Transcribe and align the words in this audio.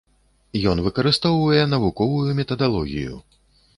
Ён 0.71 0.77
выкарыстоўвае 0.87 1.61
навуковую 1.75 2.31
метадалогію. 2.41 3.15